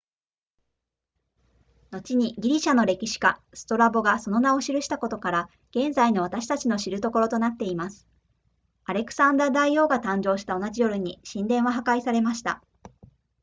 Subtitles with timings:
[1.91, 8.07] 後にギリシャの歴史家ストラボがその名を記したことから現在の私たちの知るところとなっています
[8.85, 12.63] アレクサンダー大王が誕生した同じ夜に神殿は破壊されました